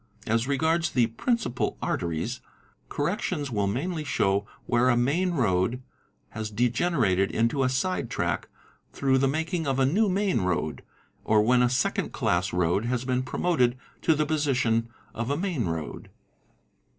[0.25, 2.41] As regards the principal arteries,
[2.89, 5.79] corrections will mainly show where a main road
[6.29, 8.47] has degenerated into a side track
[8.91, 10.81] through the making of a new main road,
[11.23, 15.65] or when a second class road has been promoted to the position of a main
[15.65, 16.09] road.